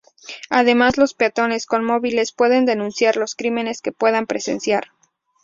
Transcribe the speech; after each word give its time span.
Además, 0.49 0.97
los 0.97 1.13
peatones 1.13 1.67
con 1.67 1.85
móviles 1.85 2.31
pueden 2.31 2.65
denunciar 2.65 3.17
los 3.17 3.35
crímenes 3.35 3.83
que 3.83 3.91
puedan 3.91 4.25
presenciar. 4.25 4.87